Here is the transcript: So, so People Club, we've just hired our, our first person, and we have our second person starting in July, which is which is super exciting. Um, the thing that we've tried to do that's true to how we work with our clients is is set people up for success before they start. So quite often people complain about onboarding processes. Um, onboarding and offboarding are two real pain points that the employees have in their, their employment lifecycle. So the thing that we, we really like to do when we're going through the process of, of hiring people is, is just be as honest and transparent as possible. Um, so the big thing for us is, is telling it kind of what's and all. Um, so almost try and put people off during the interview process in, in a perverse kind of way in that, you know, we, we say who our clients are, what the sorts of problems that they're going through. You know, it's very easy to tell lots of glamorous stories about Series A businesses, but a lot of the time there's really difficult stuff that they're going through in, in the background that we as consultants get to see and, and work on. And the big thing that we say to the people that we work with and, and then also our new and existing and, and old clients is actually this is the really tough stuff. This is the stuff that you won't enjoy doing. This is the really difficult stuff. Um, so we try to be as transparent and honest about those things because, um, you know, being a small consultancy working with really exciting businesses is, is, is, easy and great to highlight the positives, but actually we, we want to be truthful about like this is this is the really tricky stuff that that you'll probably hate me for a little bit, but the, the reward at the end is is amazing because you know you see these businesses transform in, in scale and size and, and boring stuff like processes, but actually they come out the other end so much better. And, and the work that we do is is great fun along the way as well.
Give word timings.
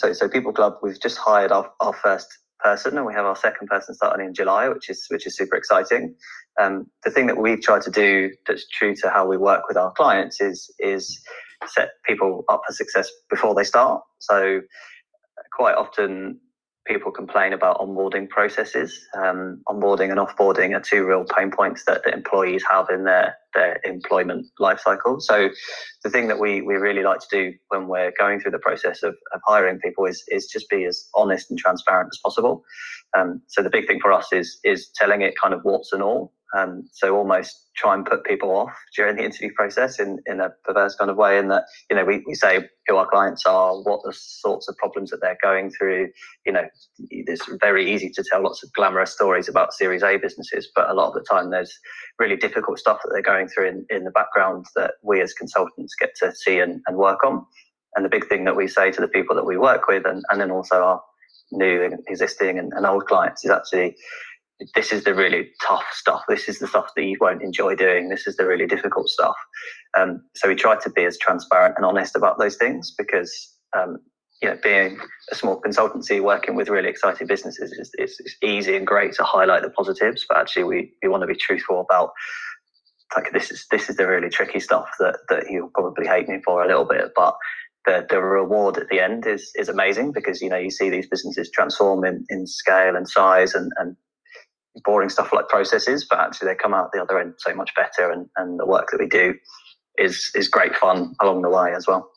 So, 0.00 0.14
so 0.14 0.30
People 0.30 0.54
Club, 0.54 0.78
we've 0.82 0.98
just 0.98 1.18
hired 1.18 1.52
our, 1.52 1.70
our 1.80 1.92
first 1.92 2.26
person, 2.58 2.96
and 2.96 3.04
we 3.04 3.12
have 3.12 3.26
our 3.26 3.36
second 3.36 3.68
person 3.68 3.94
starting 3.94 4.26
in 4.26 4.32
July, 4.32 4.66
which 4.68 4.88
is 4.88 5.04
which 5.10 5.26
is 5.26 5.36
super 5.36 5.56
exciting. 5.56 6.14
Um, 6.58 6.86
the 7.04 7.10
thing 7.10 7.26
that 7.26 7.36
we've 7.36 7.60
tried 7.60 7.82
to 7.82 7.90
do 7.90 8.30
that's 8.46 8.66
true 8.68 8.94
to 8.96 9.10
how 9.10 9.26
we 9.26 9.36
work 9.36 9.68
with 9.68 9.76
our 9.76 9.92
clients 9.92 10.40
is 10.40 10.74
is 10.78 11.20
set 11.66 11.90
people 12.06 12.44
up 12.48 12.62
for 12.66 12.72
success 12.72 13.10
before 13.28 13.54
they 13.54 13.64
start. 13.64 14.00
So 14.20 14.62
quite 15.52 15.74
often 15.74 16.40
people 16.86 17.12
complain 17.12 17.52
about 17.52 17.78
onboarding 17.78 18.28
processes. 18.28 19.06
Um, 19.16 19.62
onboarding 19.68 20.10
and 20.10 20.18
offboarding 20.18 20.76
are 20.76 20.80
two 20.80 21.06
real 21.06 21.24
pain 21.24 21.50
points 21.50 21.84
that 21.84 22.02
the 22.04 22.12
employees 22.12 22.64
have 22.70 22.88
in 22.90 23.04
their, 23.04 23.36
their 23.54 23.80
employment 23.84 24.46
lifecycle. 24.58 25.20
So 25.20 25.50
the 26.02 26.10
thing 26.10 26.28
that 26.28 26.38
we, 26.38 26.62
we 26.62 26.74
really 26.74 27.02
like 27.02 27.20
to 27.20 27.26
do 27.30 27.52
when 27.68 27.86
we're 27.88 28.12
going 28.18 28.40
through 28.40 28.52
the 28.52 28.58
process 28.58 29.02
of, 29.02 29.14
of 29.32 29.40
hiring 29.44 29.78
people 29.78 30.06
is, 30.06 30.24
is 30.28 30.46
just 30.46 30.68
be 30.70 30.84
as 30.84 31.08
honest 31.14 31.50
and 31.50 31.58
transparent 31.58 32.10
as 32.12 32.18
possible. 32.22 32.64
Um, 33.16 33.42
so 33.48 33.62
the 33.62 33.70
big 33.70 33.86
thing 33.86 34.00
for 34.00 34.12
us 34.12 34.32
is, 34.32 34.58
is 34.64 34.90
telling 34.94 35.22
it 35.22 35.34
kind 35.40 35.54
of 35.54 35.60
what's 35.62 35.92
and 35.92 36.02
all. 36.02 36.32
Um, 36.56 36.88
so 36.92 37.16
almost 37.16 37.68
try 37.76 37.94
and 37.94 38.04
put 38.04 38.24
people 38.24 38.50
off 38.50 38.72
during 38.96 39.16
the 39.16 39.24
interview 39.24 39.50
process 39.54 40.00
in, 40.00 40.18
in 40.26 40.40
a 40.40 40.50
perverse 40.64 40.96
kind 40.96 41.10
of 41.10 41.16
way 41.16 41.38
in 41.38 41.48
that, 41.48 41.64
you 41.88 41.96
know, 41.96 42.04
we, 42.04 42.22
we 42.26 42.34
say 42.34 42.68
who 42.86 42.96
our 42.96 43.08
clients 43.08 43.46
are, 43.46 43.80
what 43.82 44.00
the 44.04 44.12
sorts 44.12 44.68
of 44.68 44.76
problems 44.76 45.10
that 45.10 45.20
they're 45.20 45.38
going 45.42 45.70
through. 45.70 46.08
You 46.44 46.52
know, 46.52 46.64
it's 47.10 47.48
very 47.60 47.92
easy 47.92 48.10
to 48.10 48.24
tell 48.28 48.42
lots 48.42 48.62
of 48.62 48.72
glamorous 48.72 49.12
stories 49.12 49.48
about 49.48 49.72
Series 49.72 50.02
A 50.02 50.16
businesses, 50.16 50.68
but 50.74 50.90
a 50.90 50.94
lot 50.94 51.08
of 51.08 51.14
the 51.14 51.24
time 51.28 51.50
there's 51.50 51.78
really 52.18 52.36
difficult 52.36 52.78
stuff 52.78 53.00
that 53.02 53.10
they're 53.12 53.22
going 53.22 53.48
through 53.48 53.68
in, 53.68 53.86
in 53.88 54.04
the 54.04 54.10
background 54.10 54.66
that 54.74 54.94
we 55.02 55.20
as 55.20 55.32
consultants 55.32 55.94
get 55.98 56.10
to 56.16 56.34
see 56.34 56.58
and, 56.58 56.80
and 56.86 56.96
work 56.96 57.24
on. 57.24 57.44
And 57.94 58.04
the 58.04 58.10
big 58.10 58.28
thing 58.28 58.44
that 58.44 58.56
we 58.56 58.68
say 58.68 58.90
to 58.90 59.00
the 59.00 59.08
people 59.08 59.34
that 59.36 59.46
we 59.46 59.56
work 59.56 59.88
with 59.88 60.06
and, 60.06 60.22
and 60.30 60.40
then 60.40 60.50
also 60.50 60.76
our 60.76 61.02
new 61.52 61.82
and 61.82 61.98
existing 62.08 62.58
and, 62.58 62.72
and 62.72 62.86
old 62.86 63.06
clients 63.06 63.44
is 63.44 63.50
actually 63.50 63.96
this 64.74 64.92
is 64.92 65.04
the 65.04 65.14
really 65.14 65.50
tough 65.66 65.86
stuff. 65.92 66.22
This 66.28 66.48
is 66.48 66.58
the 66.58 66.66
stuff 66.66 66.90
that 66.96 67.04
you 67.04 67.16
won't 67.20 67.42
enjoy 67.42 67.74
doing. 67.74 68.08
This 68.08 68.26
is 68.26 68.36
the 68.36 68.46
really 68.46 68.66
difficult 68.66 69.08
stuff. 69.08 69.36
Um, 69.96 70.22
so 70.34 70.48
we 70.48 70.54
try 70.54 70.76
to 70.76 70.90
be 70.90 71.04
as 71.04 71.18
transparent 71.18 71.74
and 71.76 71.84
honest 71.84 72.16
about 72.16 72.38
those 72.38 72.56
things 72.56 72.94
because, 72.96 73.56
um, 73.76 73.98
you 74.42 74.48
know, 74.48 74.58
being 74.62 74.98
a 75.30 75.34
small 75.34 75.60
consultancy 75.60 76.22
working 76.22 76.54
with 76.56 76.68
really 76.68 76.88
exciting 76.88 77.26
businesses 77.26 77.72
is, 77.72 77.90
is, 77.98 78.20
is, 78.20 78.36
easy 78.42 78.76
and 78.76 78.86
great 78.86 79.12
to 79.14 79.24
highlight 79.24 79.62
the 79.62 79.70
positives, 79.70 80.24
but 80.28 80.38
actually 80.38 80.64
we, 80.64 80.92
we 81.02 81.08
want 81.08 81.22
to 81.22 81.26
be 81.26 81.36
truthful 81.36 81.80
about 81.80 82.10
like 83.16 83.32
this 83.32 83.50
is 83.50 83.66
this 83.72 83.90
is 83.90 83.96
the 83.96 84.06
really 84.06 84.28
tricky 84.28 84.60
stuff 84.60 84.88
that 85.00 85.18
that 85.28 85.50
you'll 85.50 85.70
probably 85.74 86.06
hate 86.06 86.28
me 86.28 86.40
for 86.44 86.62
a 86.62 86.66
little 86.68 86.84
bit, 86.84 87.10
but 87.16 87.34
the, 87.86 88.06
the 88.08 88.20
reward 88.20 88.76
at 88.76 88.88
the 88.88 89.00
end 89.00 89.26
is 89.26 89.50
is 89.56 89.68
amazing 89.68 90.12
because 90.12 90.40
you 90.40 90.48
know 90.48 90.56
you 90.56 90.70
see 90.70 90.90
these 90.90 91.08
businesses 91.08 91.50
transform 91.50 92.04
in, 92.04 92.24
in 92.28 92.46
scale 92.46 92.94
and 92.94 93.08
size 93.08 93.54
and, 93.54 93.72
and 93.78 93.96
boring 94.84 95.08
stuff 95.08 95.32
like 95.32 95.48
processes, 95.48 96.06
but 96.08 96.18
actually 96.18 96.48
they 96.48 96.54
come 96.54 96.74
out 96.74 96.90
the 96.92 97.00
other 97.02 97.18
end 97.18 97.34
so 97.38 97.54
much 97.54 97.74
better. 97.74 98.10
And, 98.10 98.28
and 98.36 98.58
the 98.58 98.66
work 98.66 98.88
that 98.90 99.00
we 99.00 99.08
do 99.08 99.34
is 99.98 100.30
is 100.34 100.48
great 100.48 100.74
fun 100.76 101.14
along 101.20 101.42
the 101.42 101.50
way 101.50 101.72
as 101.74 101.86
well. 101.86 102.10